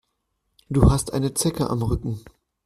Du 0.67 0.89
hast 0.89 1.13
eine 1.13 1.35
Zecke 1.35 1.69
am 1.69 1.83
Rücken. 1.83 2.21